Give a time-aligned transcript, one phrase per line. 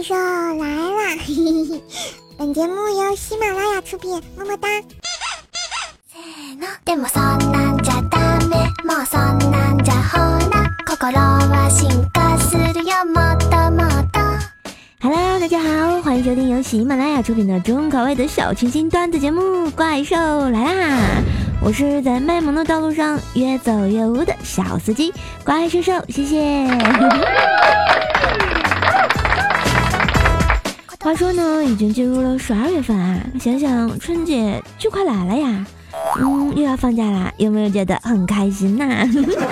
[0.00, 1.14] 怪兽来啦！
[2.38, 4.66] 本节目由喜马拉雅出品，么么哒。
[15.02, 20.96] Hello，大家好，欢迎收听由喜马拉雅出品的中口味的小清新段子节目《怪兽来啦》。
[21.60, 25.12] 我是在卖萌的道路上越走越污的小司机
[25.44, 26.66] 怪兽兽，谢谢。
[31.10, 35.66] 话说呢，已经进入了十二月份啊，想想春节就快来了呀，
[36.20, 38.86] 嗯，又要放假啦，有没有觉得很开心呐？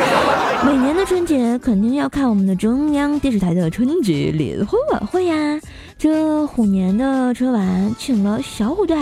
[0.65, 5.61] 每年的春节肯定要看我们的中央电视台的春节联欢晚会呀，
[5.99, 8.97] 这虎年的春晚请了小虎队，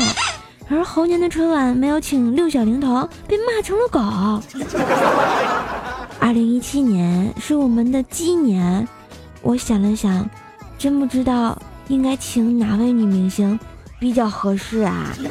[0.71, 4.01] 而猴年的春晚没有请六小龄童，被骂成了狗。
[6.19, 8.89] 二零一七年是我们的鸡年，
[9.43, 10.27] 我想了想，
[10.79, 11.61] 真不知道。
[11.89, 13.59] 应该请哪位女明星
[13.99, 15.15] 比较合适啊？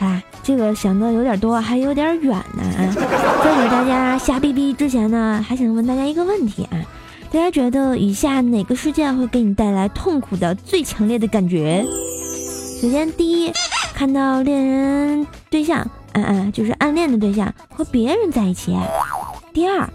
[0.00, 2.62] 啊，这个想的有点多，还有点远呢。
[2.62, 2.94] 啊
[3.42, 6.76] 在给大家瞎逼逼之前呢，还想问大家一个问题啊：
[7.32, 11.86] 大家觉得以下哪个事件会给你带来痛苦的最强烈的感觉？
[12.80, 13.52] 首先，第一，
[13.94, 15.88] 看到恋人对象。
[16.22, 18.76] 嗯嗯，就是暗恋的对象和别人在一起。
[19.52, 19.88] 第二，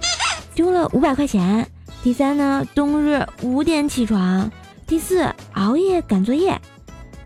[0.55, 1.67] 丢了五百块钱。
[2.01, 4.49] 第三呢，冬日五点起床。
[4.85, 6.59] 第四，熬夜赶作业。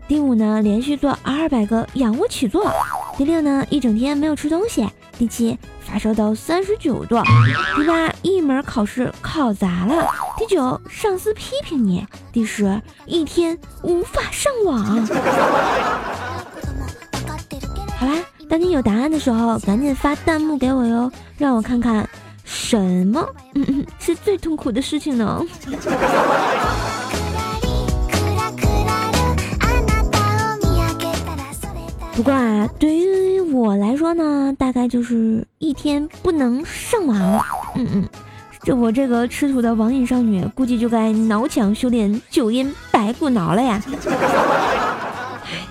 [0.06, 2.72] 第五呢，连续做二百个仰卧起坐。
[3.16, 4.88] 第六呢，一整天没有吃东西。
[5.18, 7.20] 第七，发烧到三十九度。
[7.76, 10.08] 第八，一门考试考砸了。
[10.36, 12.06] 第九，上司批评你。
[12.32, 15.06] 第十，一天无法上网。
[18.48, 22.08] 当你有答案的时候，赶紧发弹幕给我哟，让我看看
[22.44, 25.44] 什么嗯 是最痛苦的事情呢？
[32.16, 37.44] 不过啊，对于我来说呢，大概就是一天不能上网。
[37.76, 38.08] 嗯嗯，
[38.64, 43.80] 这我这个吃土的网瘾少女，估计就该挠墙修炼九阴白骨挠了呀。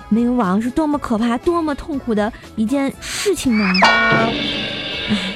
[0.08, 3.64] 没有网是多么可怕、多么痛苦的一件事情呢？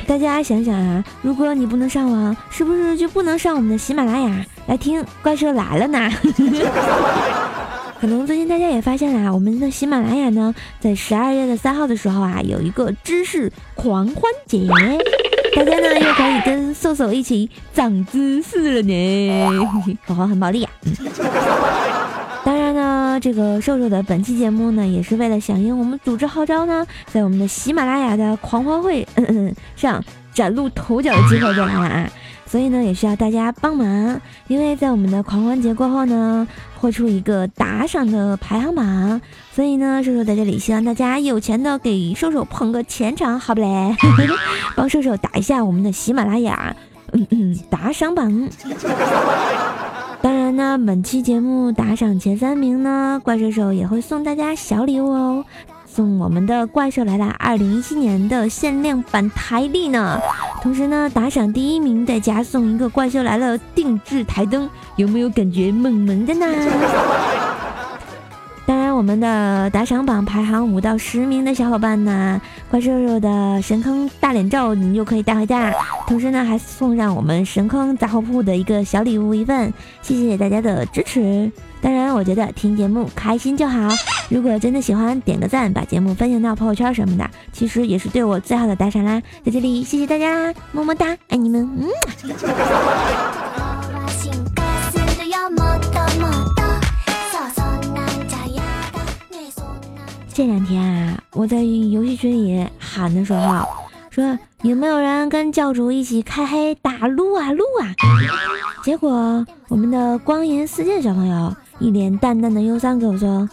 [0.06, 6.10] 大家想想啊，如果你不能上网，是不是就不能上我们的喜马拉雅来听《怪兽来了》呢？
[8.00, 14.66] 可能最近大家也发现了，我们的喜马拉雅呢，在十二月的三号的时候啊，有一个知识狂欢节，
[15.54, 19.56] 大家呢又可以跟瘦瘦一起长知识了呢，
[20.04, 20.70] 好好很暴力啊！
[23.18, 29.06] 这个瘦瘦的本期节目呢，也是为了响应我们组织号召呢，在我们的喜马拉雅的狂欢会
[29.76, 30.02] 上
[30.32, 32.10] 崭露头角的机会就来了啊！
[32.46, 36.46] 所以呢，也需要大家帮忙，因为在我们的狂欢节过后呢，
[36.78, 39.20] 会出一个打赏的排行榜，
[39.54, 43.94] 所以呢，瘦瘦在这里希望大家有钱的给瘦瘦捧个钱场，好不嘞？
[44.76, 46.74] 帮瘦瘦打一下我们的喜马拉雅
[47.12, 48.48] 嗯嗯打赏榜。
[50.52, 55.44] 那，本期节目打赏前三名呢，怪兽手也会送大家小礼物哦，
[55.86, 60.20] 送我们的《怪兽来了》二零一七年的限量版台历呢。
[60.60, 66.46] 同时呢，打赏第一名再加送一个《怪兽来了》定制台灯，有没有感觉萌萌的呢？
[69.02, 72.40] 我们的打赏榜排行五到十名的小伙伴呢，
[72.70, 75.74] 怪兽兽的神坑大脸照你就可以带回家，
[76.06, 81.50] 同时呢还送上我们神坑杂货铺的一个小礼物一份，谢谢大家的支持。
[81.80, 83.88] 当然，我觉得听节目开心就好，
[84.28, 89.20] 如果真的喜欢，点个赞，把节目分享到朋友圈什么的，其实也是对我最好的打赏啦。
[89.44, 91.88] 在这里，谢谢大家，么么哒，爱你们，嗯。
[100.34, 103.66] 这两天啊，我在游戏群里喊的时候，
[104.10, 107.92] 说有没有人跟教主一起开黑打撸啊撸啊？
[108.82, 113.46] 结果我们的光银四剑小朋友一脸淡淡的忧伤跟我说：“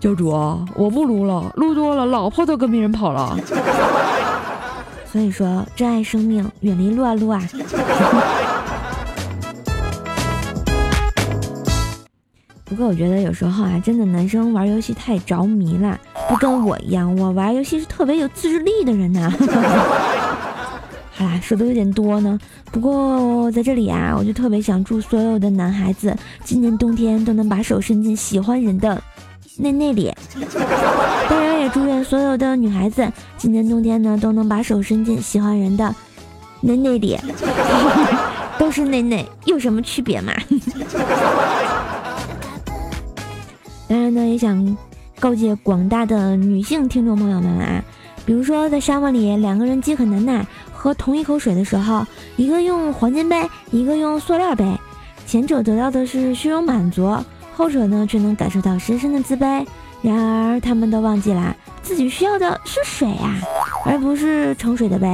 [0.00, 3.38] 教主啊，我不撸了，撸多了老婆都跟别人跑了。
[5.12, 7.40] ”所以说，珍爱生命，远离撸啊撸啊。
[12.74, 15.96] 不过我觉得有时候啊，真的男生玩游戏太着迷了，
[16.28, 19.32] 不跟我一样，我玩游戏是特别有自制力的人呐。
[21.14, 22.36] 好啦，说的有点多呢。
[22.72, 29.00] 不过在这里啊，我就特别想祝所有的男孩子今年冬天都能把手伸进喜欢人的
[29.56, 30.12] 内内里。
[31.28, 35.94] 当然也祝愿所有的女孩子今年冬天呢都能把手伸进喜欢人的
[36.60, 37.16] 内内里，
[38.58, 40.32] 都是内内，有什么区别嘛？
[43.94, 44.76] 当然呢，也想
[45.20, 47.80] 告诫广大的女性听众朋友们啊，
[48.26, 52.04] 比如说在沙漠里两个人饥渴难耐，喝同一口水的时候，
[52.34, 54.66] 一个用黄金杯，一个用塑料杯。
[55.28, 57.16] 前者得到的是虚荣满足，
[57.54, 59.64] 后者呢却能感受到深深的自卑。
[60.02, 63.38] 然而他们都忘记了自己需要的是水啊，
[63.86, 65.06] 而不是盛水的杯。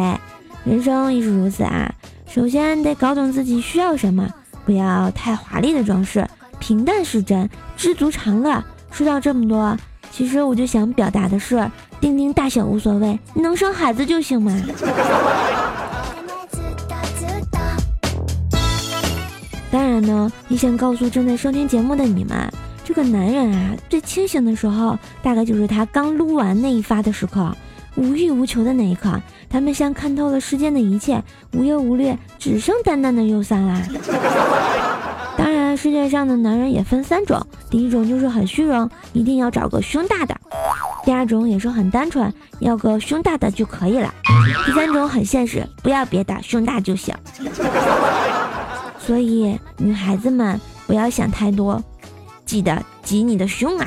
[0.64, 1.94] 人生亦是如此啊，
[2.26, 4.26] 首先得搞懂自己需要什么，
[4.64, 6.26] 不要太华丽的装饰，
[6.60, 8.62] 平淡是真，知足常乐。
[8.92, 9.76] 说到这么多，
[10.12, 11.68] 其实我就想表达的是，
[12.00, 14.52] 丁丁大小无所谓，能生孩子就行嘛。
[19.72, 22.52] 当然呢，也想告诉正在收听节目的你们，
[22.84, 27.56] 这个男人啊，最清醒的时候，大概就是他刚撸完那一发的时刻，
[27.94, 31.22] 无欲无求的那一刻，他们像看透了世间的一切，
[31.52, 33.80] 无忧无虑，只剩淡淡的忧伤啦。
[35.82, 37.40] 世界上的男人也分三种，
[37.70, 40.34] 第一种就是很虚荣，一定要找个胸大的；
[41.06, 44.10] 第二种也是很单纯，要个胸大的就可以了；
[44.66, 47.14] 第三种很现实，不要别的，胸大就行。
[48.98, 51.82] 所以，女孩子们不要想太多，
[52.44, 53.86] 记得挤你的胸啊！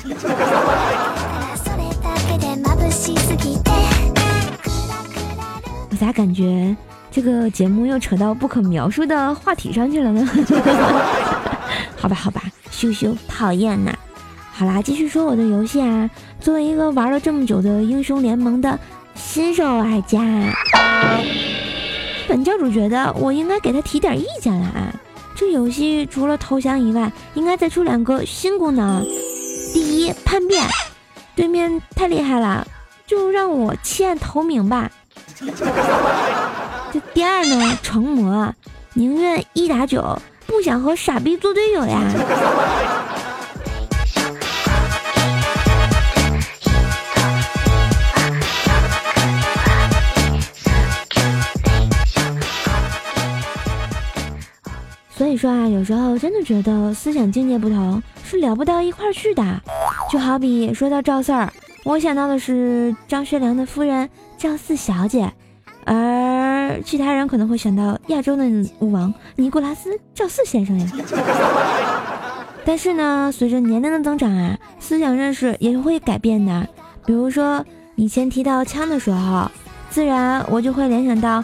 [5.91, 6.75] 我咋感觉
[7.11, 10.27] 这个节目又扯到不可描述的话题上去了呢？
[11.97, 12.41] 好吧，好吧，
[12.71, 13.93] 羞羞，讨厌呐！
[14.51, 16.09] 好啦，继续说我的游戏啊。
[16.39, 18.77] 作为一个玩了这么久的英雄联盟的
[19.15, 20.19] 新手玩家，
[22.27, 24.93] 本教主觉得我应该给他提点意见了啊。
[25.35, 29.03] 这游戏除了投降以外，应该再出两个新功能。
[29.73, 30.67] 第一，叛变，
[31.35, 32.67] 对面太厉害了，
[33.07, 34.91] 就让我弃暗投明吧。
[36.93, 38.53] 这第二呢，成魔，
[38.93, 41.99] 宁愿一打九，不想和傻逼做队友呀。
[55.15, 59.43] 所以说啊，有时候真的觉得思想境界不同是聊不到一块去的。
[60.11, 61.51] 就好比说到赵四儿，
[61.85, 65.31] 我想到的是张学良的夫人赵四小姐，
[65.85, 65.95] 而
[66.83, 68.43] 其他人可能会想到亚洲的
[68.79, 70.87] 舞王尼古拉斯赵四先生呀。
[72.65, 76.67] 但是呢，随着年龄的增长啊，思想认识也会改变的。
[77.05, 77.65] 比如说
[77.95, 79.51] 以前提到枪的时候，
[79.89, 81.43] 自然我就会联想到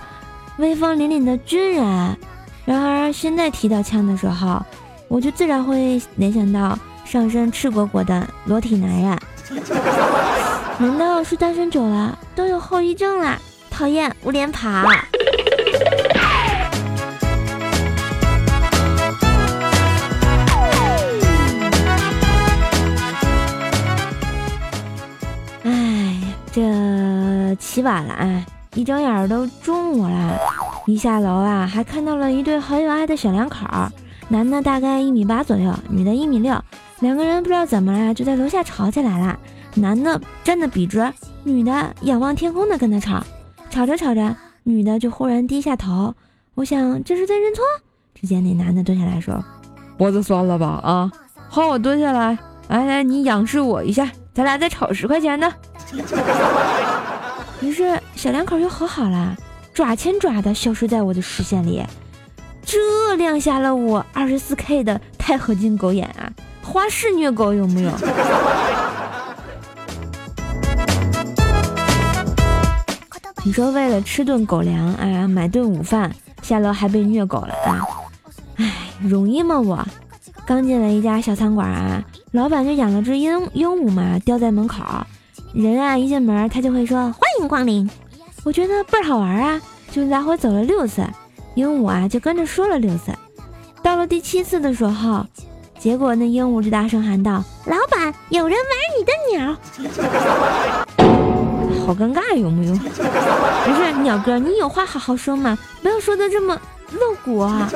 [0.58, 2.18] 威风凛凛的军人。
[2.66, 4.64] 然而现在提到枪的时候，
[5.10, 9.20] 我就自然会联想到上身赤果果的裸体男人。
[10.78, 13.38] 难道是单身久了都有后遗症了？
[13.80, 14.68] 讨厌无脸跑！
[25.64, 26.18] 哎，
[26.52, 28.46] 这起晚了啊！
[28.76, 30.38] 一睁眼都中午了。
[30.86, 33.66] 一下楼啊，还看到了一对很有爱的小两口，
[34.28, 36.62] 男的大概一米八左右，女的一米六，
[37.00, 39.40] 两个人不知道怎么了，就在楼下吵起来了。
[39.76, 41.10] 男的站得笔直，
[41.46, 43.24] 女的仰望天空的跟他吵，
[43.70, 46.14] 吵着吵着，女的就忽然低下头，
[46.56, 47.64] 我想这是在认错。
[48.14, 49.44] 只见那男的蹲下来说
[49.98, 50.68] ：“脖子酸了吧？
[50.84, 51.12] 啊，
[51.48, 55.52] 好，我蹲下来，来来，你仰视我一下，咱俩再吵十块钱的。”
[57.62, 59.38] 于是小两口又和好了。
[59.72, 61.82] 爪牵爪的消失在我的视线里，
[62.66, 66.30] 这亮瞎了我二十四 K 的钛合金狗眼啊！
[66.62, 67.92] 花式虐狗有没有？
[73.46, 77.88] 你说为了吃顿狗粮啊，买顿午饭，下楼还被虐狗了啊！
[78.58, 79.60] 哎，容易吗？
[79.60, 79.86] 我
[80.46, 84.84] 刚进了一家小餐馆啊，老板就养了只鹦鹦鹉嘛，吊在门口，
[85.54, 87.90] 人啊一进门，他就会说欢迎光临。
[88.44, 91.02] 我觉得倍儿好玩啊，就来回走了六次，
[91.56, 93.12] 鹦鹉啊就跟着说了六次。
[93.82, 95.26] 到了第七次的时候，
[95.80, 100.86] 结果那鹦鹉就大声喊道：“老板，有人玩你的鸟！”
[101.90, 102.76] 好尴尬，有没有？
[102.78, 106.56] 不是鸟哥，你有话好好说嘛，不要说的这么
[106.92, 107.68] 露骨啊！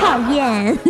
[0.00, 0.76] 讨厌。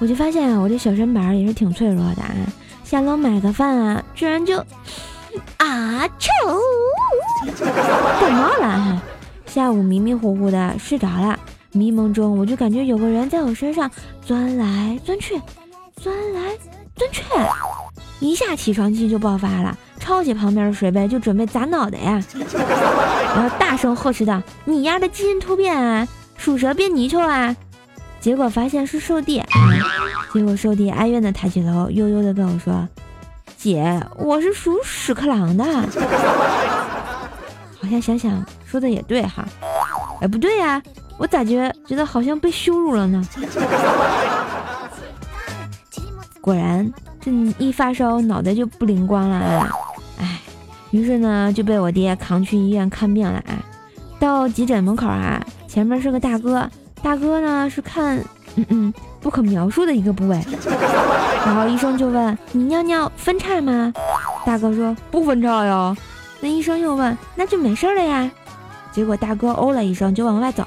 [0.00, 2.32] 我就发现啊，我这小身板也是挺脆弱的啊。
[2.82, 4.56] 下楼买个饭啊，居然就
[5.58, 6.30] 啊臭，
[8.18, 9.02] 感冒了。
[9.44, 11.38] 下午迷迷糊糊的睡着了，
[11.72, 13.90] 迷蒙中我就感觉有个人在我身上
[14.24, 15.40] 钻来钻去，
[15.96, 16.56] 钻来
[16.96, 17.22] 钻去，
[18.20, 22.22] 一下起床气就爆发了，抄起旁边的水杯就准备砸脑袋呀，
[23.34, 26.06] 然后大声呵斥道：“你丫的基因突变啊，
[26.36, 27.54] 属蛇变泥鳅啊！”
[28.20, 29.42] 结果发现是兽弟，
[30.32, 32.88] 结果兽弟哀怨的抬起头，悠悠的跟我说
[33.56, 35.64] ：“姐，我是属屎壳郎的。”
[37.80, 39.46] 好像想想说的也对哈，
[40.20, 40.82] 哎不对呀，
[41.18, 43.22] 我咋觉觉得好像被羞辱了呢？
[46.40, 49.68] 果然这一发烧脑袋就不灵光了啊！
[50.18, 50.40] 哎，
[50.92, 53.60] 于是呢就被我爹扛去医院看病了啊。
[54.18, 56.66] 到急诊门口啊，前面是个大哥，
[57.02, 58.16] 大哥呢是看
[58.56, 60.40] 嗯嗯不可描述的一个部位，
[61.44, 63.92] 然后医生就问你尿尿分叉吗？
[64.46, 65.94] 大哥说不分叉呀。
[66.40, 68.30] 那医生又问：“那就没事了呀？”
[68.92, 70.64] 结果大哥哦了一声就往外走，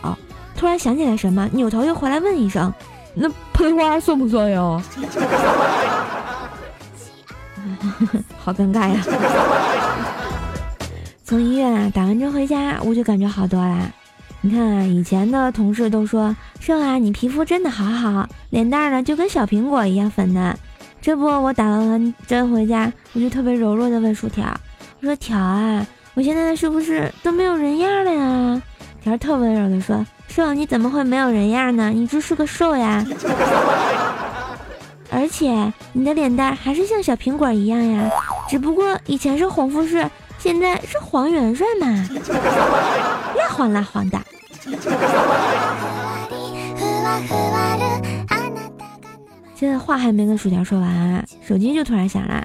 [0.62, 2.72] 突然想起来什么，扭头又回来问一声
[3.18, 4.62] ：“那喷花算不算呀？”
[8.38, 9.04] 好尴尬呀！
[11.26, 13.92] 从医院啊打完针回家，我就感觉好多啦。
[14.42, 20.56] 你看啊，以前的同事都说：“瘦啊，你皮肤真的好好，脸蛋呢就跟小苹果一样粉嫩。”
[21.02, 24.46] 这不，我打完针回家，我就特别柔弱的问薯条。
[25.00, 28.62] 我说条啊，我现在是不是都没有人样了呀？
[29.04, 31.90] 条特温柔的说：“瘦，你怎么会没有人样呢？
[31.90, 33.04] 你就是个瘦呀，
[35.10, 38.10] 而且你的脸蛋还是像小苹果一样呀，
[38.48, 41.88] 只不过以前是红富士，现在是黄元帅嘛，
[43.36, 44.20] 蜡黄蜡黄的。”
[49.56, 52.44] 现在话还没跟薯条说完，手机就突然响了，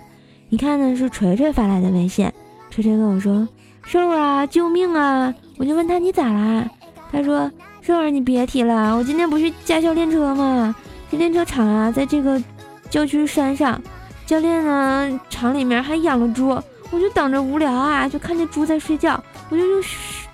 [0.49, 2.31] 一看呢是锤锤发来的微信。
[2.71, 3.49] 锤锤跟我说
[3.87, 6.69] ：“瘦儿啊，救命啊！”我就问他：“你咋啦？”
[7.13, 7.51] 他说
[7.81, 10.75] ：“瘦儿，你别提了，我今天不是驾校练车吗？
[11.11, 12.43] 这练车场啊，在这个
[12.91, 13.81] 郊区山上，
[14.27, 16.49] 教练呢厂里面还养了猪，
[16.91, 19.83] 我就等着无聊啊，就看见猪在睡觉，我就用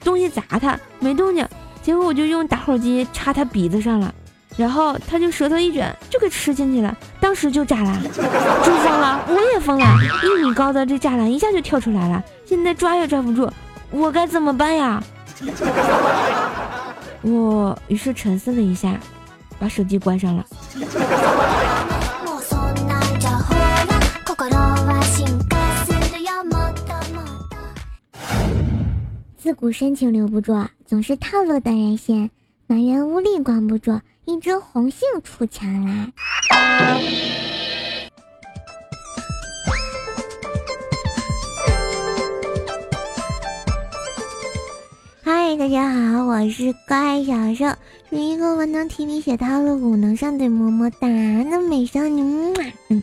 [0.03, 1.47] 东西砸它，没动静，
[1.83, 4.13] 结果我就用打火机插它鼻子上了。”
[4.57, 9.87] 然后他就舌头一卷，就给吃进去了，当时就炸了，猪疯了，我也疯了，
[10.25, 13.51] 一米高的这栅栏一下就跳出来了，现在抓也抓不住，
[13.91, 15.03] 我该怎么办呀？
[17.23, 18.99] 我于是沉思了一下，
[19.59, 20.45] 把手机关上了。
[29.39, 32.31] 自古深情留不住，总是套路的人心，
[32.67, 34.01] 满园无力关不住。
[34.25, 36.13] 一只红杏出墙来。
[45.25, 47.77] 嗨，大家好，我是乖小兽，
[48.11, 52.55] 是一个文能提笔写套路，武能上嘴么么哒的美少女。
[52.91, 53.03] 嗯。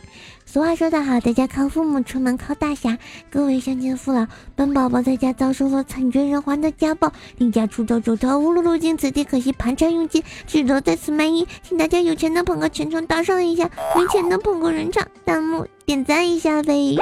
[0.52, 2.98] 俗话说得好，在家靠父母，出门靠大侠。
[3.30, 4.26] 各位乡亲父老，
[4.56, 11.46] 本宝宝在家遭受了惨绝人寰的家暴，离家出走，走投无路，路经此地，可惜盘缠用尽，只得在此卖艺。
[11.62, 16.96] 请大家有钱的捧个全场打赏一下，没钱的捧个人场，弹幕点赞一下呗。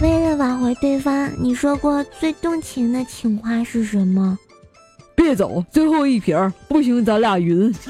[0.00, 4.38] 为了挽回对方，你说过最动情的情话是什么？
[5.18, 7.74] 别走，最后一瓶不行，咱俩匀。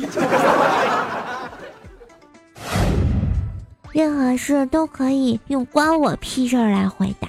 [3.93, 7.29] 任何事都可以用“关我屁事儿”来回答。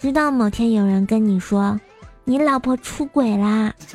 [0.00, 1.78] 直到某天有人跟你说，
[2.24, 3.72] 你老婆出轨啦，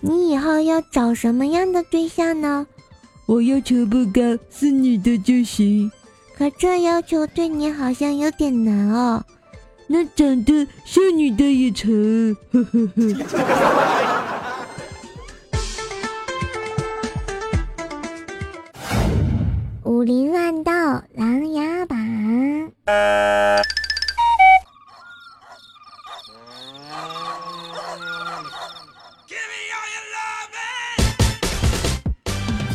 [0.00, 2.64] 你以后要找什么样的对象呢？
[3.26, 5.90] 我要求不高，是女的就行。
[6.36, 9.24] 可这要求对你好像有点难哦。
[9.92, 13.02] 那长得像女的也成，呵呵呵。
[19.82, 21.98] 武林乱斗琅琊榜。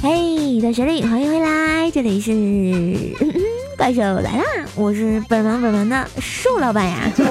[0.03, 3.54] 嘿，在这里欢迎回来，这里是。
[3.85, 4.43] 怪兽来啦！
[4.73, 7.01] 我是本忙本忙的瘦老板呀。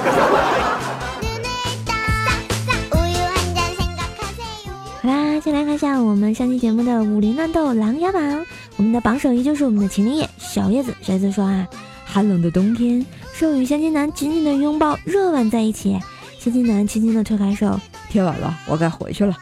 [5.01, 8.45] 好啦，先来看一下我们上期节目的武林乱斗琅琊榜。
[8.77, 10.95] 我们的榜首依旧是我们的秦林叶小叶子。
[11.01, 11.67] 小叶子说啊，
[12.05, 15.99] 寒冷的冬天，兽与相亲男紧紧的拥抱，热吻在一起。
[16.39, 17.77] 相亲男轻轻的推开兽，
[18.09, 19.35] 天晚了，我该回去了。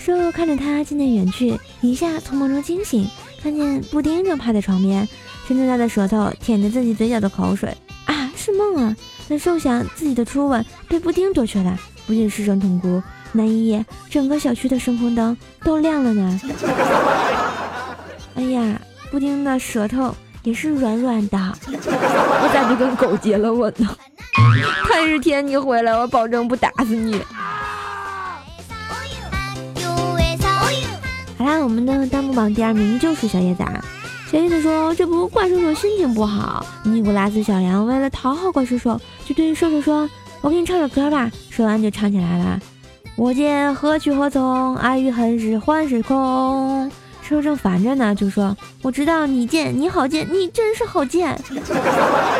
[0.00, 3.08] 兽看着他渐渐远去，一下从梦中惊醒，
[3.40, 5.08] 看见布丁正趴在床边。
[5.46, 7.76] 伸出他的舌头舔着自己嘴角的口水。
[8.06, 8.96] 啊，是梦啊！
[9.28, 11.76] 那兽想自己的初吻被布丁夺去了，
[12.06, 13.02] 不禁失声痛哭。
[13.32, 16.40] 那一夜，整个小区的声控灯都亮了呢。
[18.36, 23.88] 哎呀，布丁的舌头也是软软的，我咋就跟狗结了吻呢？
[24.88, 27.20] 看日天，你回来，我保证不打死你。
[31.36, 33.64] 好啦，我们的弹幕榜第二名就是小叶子。
[33.64, 33.84] 啊。
[34.36, 40.06] 小叶子说：“这不，怪兽兽心情不好，尼古拉斯小羊为了讨好怪兽兽，就对兽兽说
[40.42, 42.60] ：‘我给你唱首歌吧。’说完就唱起来了。
[43.16, 44.76] 我见何去何从？
[44.76, 46.86] 爱与恨是幻是空。
[47.22, 51.34] 兽兽正烦着呢，就说：‘我知道你贱，你好贱，你真是好贱。’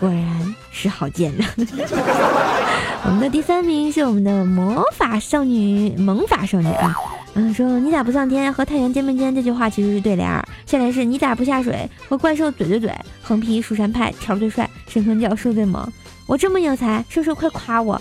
[0.00, 1.44] 果然是好贱呢。
[3.06, 6.96] 我们的第三名是我们的魔法少女，萌法少女啊。”
[7.34, 10.44] 嗯，说你咋不上天和太阳肩并肩这句话其实是对联儿。
[10.66, 12.94] 下联是你咋不下水和怪兽嘴对嘴？
[13.22, 15.90] 横批蜀山派条最帅，神坑教兽最萌。
[16.26, 18.00] 我这么有才，兽兽快夸我。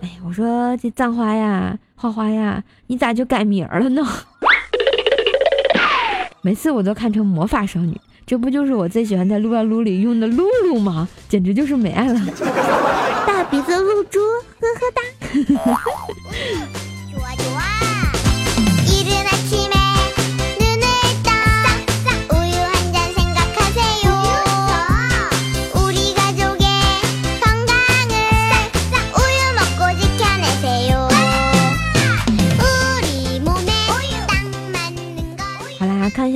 [0.00, 4.04] 哎，我说这葬花呀，花花呀，你咋就改名儿了呢？
[6.42, 11.08] 每次我都看成魔法少女，这不就是我最喜欢在撸啊撸里用的露露吗？
[11.28, 12.20] 简直就是美爱了。
[13.24, 14.18] 大鼻子露珠，
[14.60, 15.02] 呵呵哒。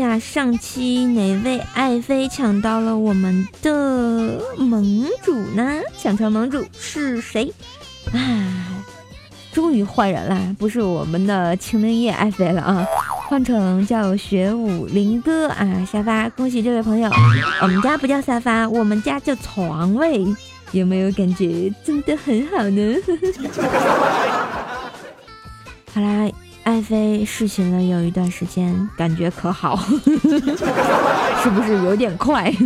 [0.02, 5.80] 那上期哪位爱妃抢到了我们的盟主呢？
[5.96, 7.48] 抢成盟主是谁？
[8.12, 8.82] 啊，
[9.52, 12.84] 终于换人了，不是我们的青灵叶爱妃了啊，
[13.28, 16.28] 换成叫学武林哥啊沙发。
[16.30, 17.08] 恭喜这位朋友，
[17.62, 20.26] 我们家不叫沙发，我们家叫床位，
[20.72, 22.96] 有没有感觉真的很好呢？
[25.94, 26.28] 好啦。
[26.64, 29.76] 爱妃试行了有一段时间，感觉可好？
[31.42, 32.52] 是不是有点快？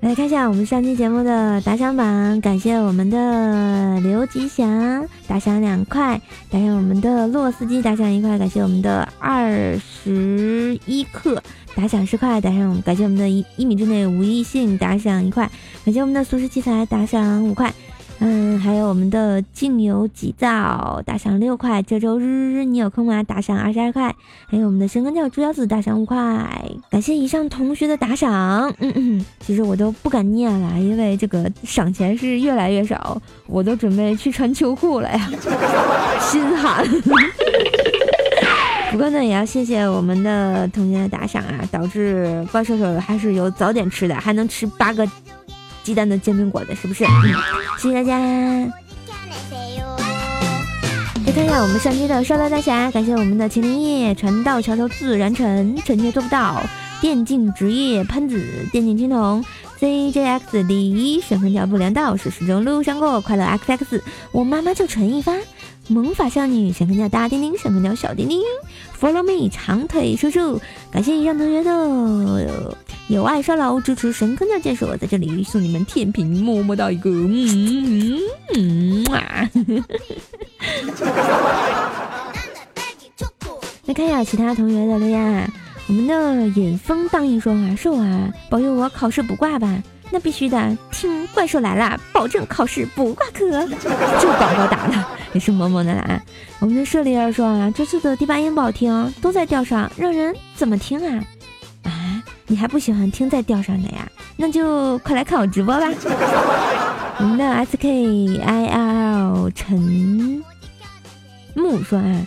[0.00, 6.20] 来看一下我们上期节目的打赏榜，感谢我们的刘吉祥打赏两块，
[6.50, 11.40] 打赏我们的洛司机打赏一块，感谢我们的二十一克
[11.76, 15.48] 打赏十块，打赏感谢我们的一一米之内无异性打赏一块，
[15.84, 17.72] 感谢我们的俗世奇才打赏五块。
[18.24, 23.20] 嗯，还有我们的静有急躁打赏六块，这周日你有空吗？
[23.24, 24.14] 打赏二十二块，
[24.46, 26.16] 还有我们的神坑教猪腰子打赏五块，
[26.88, 28.72] 感谢以上同学的打赏。
[28.78, 35.28] 嗯嗯，其实我都不敢念了，因为这个赏钱是越来越少，我都准备去穿秋裤了呀，
[36.22, 36.86] 心寒。
[38.92, 45.04] 不过呢，也要谢谢我们的同学的打赏啊，导致怪兽兽还是有早点吃的，还能吃八个。
[45.82, 47.04] 鸡蛋的煎饼果子是不是？
[47.78, 48.72] 谢谢大家。
[51.24, 56.62] 再看一下我们上期的刷到大侠，感谢我们的秦林叶船到桥头自然沉，臣妾做不到。
[57.00, 58.40] 电竞职业喷子，
[58.70, 59.44] 电竞青铜
[59.80, 65.36] ZJX 第一，身份脚不良道是始终路上过，快乐 XX，我妈妈叫陈一发。
[65.88, 68.40] 萌法少女，身份叫大丁丁，身份叫小丁丁。
[69.02, 70.60] Follow me，长腿叔叔。
[70.92, 72.76] 感谢以上同学的
[73.08, 77.10] 有爱刷楼支持，神坑教建设，在这里送你们甜品，么么哒一个。
[77.10, 78.20] 嗯
[78.54, 79.50] 嗯嗯啊！
[83.86, 85.52] 来看一下其他同学的留言。
[85.88, 89.82] 我们的引风荡意说啊，寿啊，保佑我考试不挂吧。
[90.12, 93.66] 那必须的，听怪兽来了，保证考试不挂科。
[94.20, 96.22] 这广告打的也是萌萌的啦。
[96.60, 101.24] 我们的舍利儿说啊，这次的第八音不好听，都在调上，让人怎么听啊？
[101.84, 104.06] 啊，你还不喜欢听在调上的呀？
[104.36, 105.88] 那就快来看我直播吧。
[107.18, 110.44] 我们的 S K I L 陈
[111.54, 112.26] 木说啊，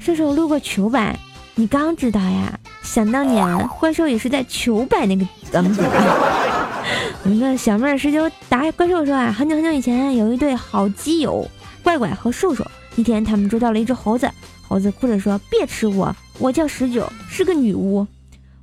[0.00, 1.14] 射手路过球板，
[1.54, 2.58] 你刚知道呀？
[2.82, 5.82] 想当年怪兽也是在球板那个档子。
[7.22, 11.46] 我们的小妹儿十九打怪兽说啊，很久很久以前有一对好基友，
[11.82, 12.66] 怪怪和兽兽。
[12.96, 14.30] 一天他们捉到了一只猴子，
[14.66, 18.06] 猴子哭着说：“别吃我，我叫十九，是个女巫，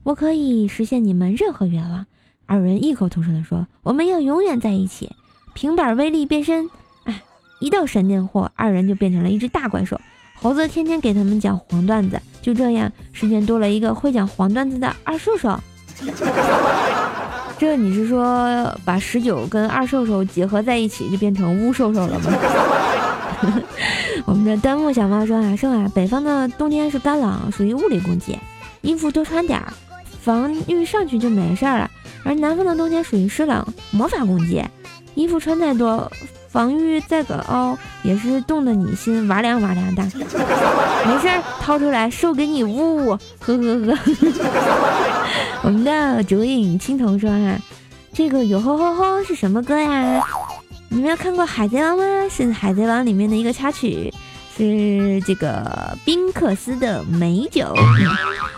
[0.04, 2.06] 我可以实现你们任何愿望。”
[2.48, 5.12] 二人异口同声的说：“我们要永远在一起。”
[5.54, 6.70] 平板威力变身，
[7.04, 7.22] 哎，
[7.60, 10.00] 一道闪电货，二人就变成了一只大怪兽。
[10.36, 15.60] 猴子天天给他们讲黄段子，就这样，世间多了一个会讲黄段子的二兽兽。
[17.60, 22.32] 这你是说把十九跟二瘦瘦结合在一起就变成乌瘦瘦了吗？
[24.26, 28.38] 我们的弹幕小猫说啊，说啊，北方的冬天是干冷，属于物理攻击。
[28.82, 29.74] 衣服多穿点儿，
[30.22, 31.90] 防御上去就没事儿了。
[32.24, 34.64] 而南方的冬天属于湿冷，魔法攻击，
[35.16, 36.12] 衣服穿再多，
[36.50, 40.04] 防御再高也是冻得你心哇凉哇凉的。
[40.04, 43.98] 没事儿，掏出来售给你呜，呵呵呵。
[45.64, 47.60] 我们的竹影青铜说啊，
[48.14, 50.24] 这个哟吼吼吼是什么歌呀？
[50.90, 52.04] 你们有看过《海贼王》吗？
[52.30, 54.14] 是《海贼王》里面的一个插曲，
[54.56, 57.76] 是这个宾克斯的美酒。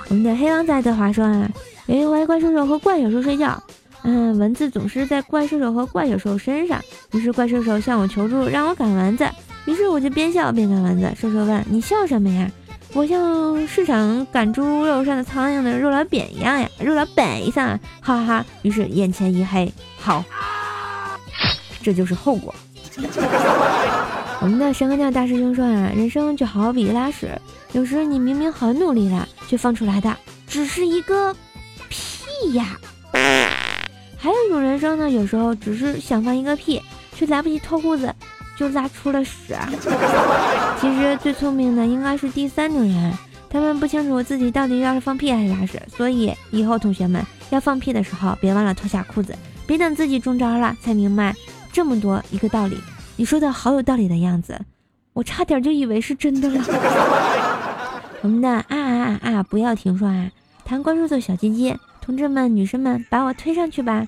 [0.10, 1.50] 我们的黑王在的话说啊，
[1.88, 3.62] 有一回怪兽兽和怪小兽睡觉，
[4.04, 6.82] 嗯，蚊子总是在怪兽兽和怪小兽身上，
[7.12, 9.28] 于是怪兽兽向我求助，让我赶蚊子。
[9.66, 11.12] 于是我就边笑边赶蚊子。
[11.20, 12.50] 兽兽问：“你笑什么呀？”
[12.94, 18.44] 我像市场赶猪肉上的苍蝇的肉老扁一样呀，肉老板一下，哈哈。
[18.64, 20.24] 于是眼前一黑，好。
[21.84, 22.56] 这就是后果。
[24.42, 27.30] 我们的神和教大师兄说啊，人生就好比拉屎，
[27.74, 30.16] 有时你明明很努力了，却放出来的
[30.48, 31.36] 只是一个
[31.90, 32.78] 屁呀。
[34.22, 36.82] 还有一种人生呢，有时候只是想放一个屁，
[37.16, 38.14] 却来不及脱裤子，
[38.58, 39.56] 就拉出了屎。
[40.82, 43.14] 其实最聪明的应该是第三种人，
[43.50, 49.34] 他们不清楚自己到底要是放屁还是拉屎，所以以后同学们要放屁的时候，别忘了脱下裤子，
[49.66, 51.34] 别等自己中招了才明白。
[51.72, 52.78] 这么多一个道理，
[53.16, 54.60] 你说的好有道理的样子，
[55.14, 56.62] 我差点就以为是真的了。
[58.22, 59.44] 我们的啊啊啊啊！
[59.44, 60.30] 不要停说啊！
[60.66, 61.74] 谈关注的小鸡鸡，
[62.10, 64.04] 同志们、女生们，把我推上去吧。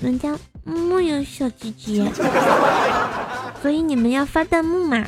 [0.00, 2.02] 人家木有小鸡鸡，
[3.60, 5.04] 所以你们要发弹幕嘛。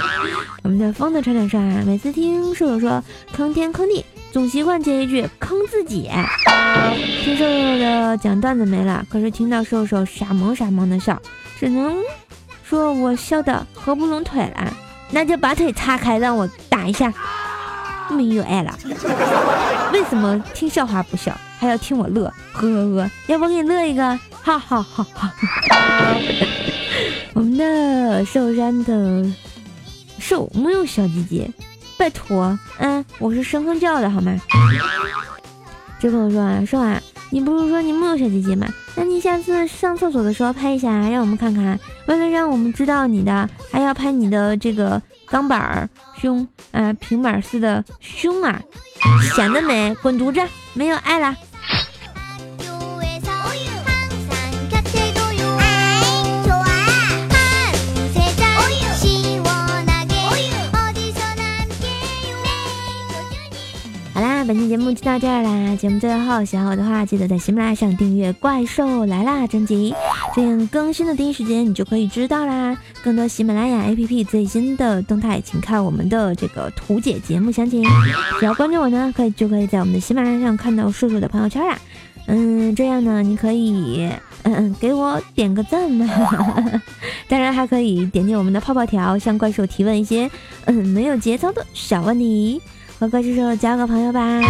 [0.64, 4.02] 我们的风的船长说啊，每次听射手说坑天坑地。
[4.32, 6.10] 总习惯接一句坑自己。
[7.22, 11.20] 听瘦瘦的讲段子没了，可是听到瘦瘦傻萌傻萌的笑，
[11.60, 11.98] 只能
[12.64, 14.72] 说我笑的合不拢腿了。
[15.10, 17.12] 那就把腿岔开，让我打一下。
[18.10, 18.76] 没有爱了。
[19.92, 22.32] 为什么听笑话不笑，还要听我乐？
[22.52, 24.02] 呵呵呵，要不给你乐一个？
[24.42, 25.32] 哈哈哈哈。
[27.34, 29.24] 我们的寿山的
[30.18, 31.50] 寿没有小姐姐。
[31.98, 34.38] 拜托，嗯，我是深坑教的好吗？
[35.98, 38.66] 就跟我说啊，说啊，你不是说你木有小姐姐吗？
[38.94, 41.78] 那你下次上厕所的时候拍一下，让我们看看。
[42.06, 45.88] 为了让我们知道你的，还要拍你的这个钢板儿
[46.26, 48.60] 胸啊，平板似的胸啊，
[49.36, 49.94] 显得美。
[50.02, 50.40] 滚犊子，
[50.74, 51.36] 没有爱了
[64.16, 64.42] 好啦。
[64.46, 65.76] 本期节目就到这儿啦！
[65.76, 69.92] 节目最后，喜欢我的话，记得在喜马拉雅上订阅《怪兽来啦》专辑，
[70.34, 72.74] 这样更新的第一时间你就可以知道啦。
[73.02, 77.84] 更多喜马拉雅 APP 最新的动态，请看我们的这个图解节目详情。
[78.40, 81.76] 只要关注我呢，可以就可以在我们的喜马拉雅上看到叔叔的朋友圈啦。
[82.26, 84.08] 嗯，这样呢，你可以
[84.44, 86.08] 嗯嗯给我点个赞呢，
[87.28, 90.30] 当然还可以点击我们的泡泡条，向怪兽提问一些
[90.64, 92.62] 嗯没有节操的小问题。
[92.98, 94.40] 和怪兽兽交个朋友吧！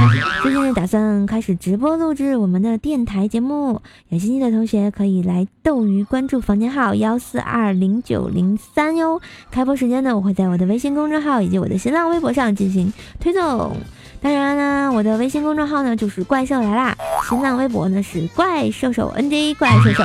[0.43, 9.21] 最近呢打算开始直播录制我们的电台节目，有兴趣的同学可以来斗鱼关注房间号幺四二零九零三哟。
[9.51, 13.77] 开播时间呢，我会在我的微信公众号以及我的新浪微博上进行推送。
[14.21, 16.97] 当然呢，我的微信公众号呢就是怪兽来啦，
[17.29, 20.05] 新浪微博呢是怪兽兽 NJ 怪兽兽。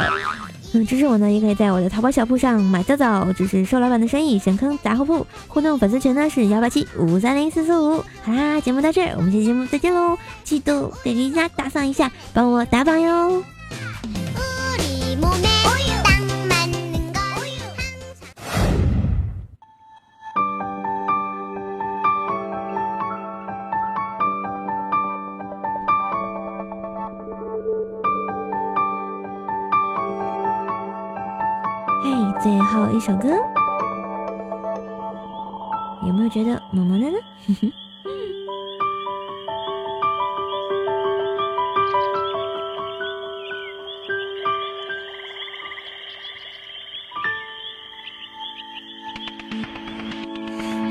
[0.73, 4.39] 嗯，支持我呢，也可以在我的淘宝小铺上买早早支持瘦老板的生意。
[4.39, 8.03] 神坑杂货铺互动粉丝群呢是幺八七五三零四四五。
[8.23, 10.17] 好啦，节目到这儿，我们下期节目再见喽！
[10.43, 13.43] 记得给人家打赏一下，帮我打榜哟。
[33.01, 33.29] 首歌，
[36.05, 37.17] 有没有觉得萌萌的呢？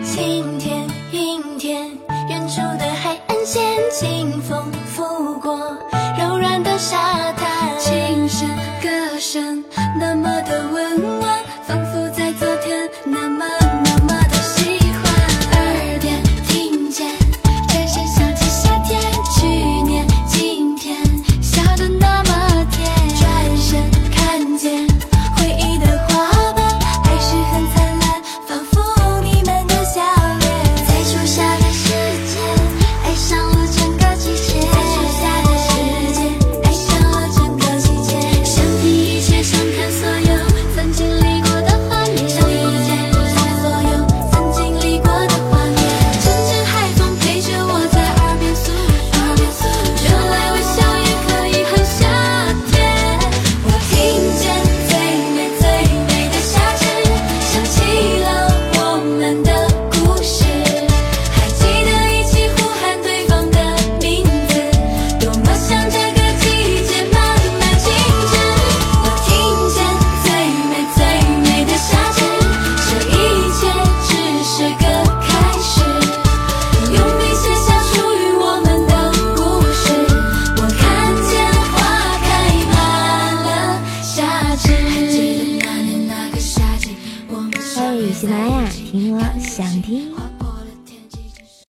[0.03, 1.97] 晴天、阴天，
[2.29, 5.57] 远处的海岸线，清风拂过
[6.19, 8.49] 柔软的沙滩，琴声
[8.83, 9.65] 歌声，
[10.01, 11.10] 那么的温暖。